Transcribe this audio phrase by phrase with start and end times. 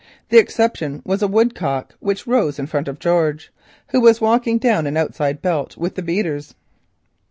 [0.29, 3.53] The exception was a woodcock which rose in front of George,
[3.89, 6.55] who was walking down an outside belt with the beaters.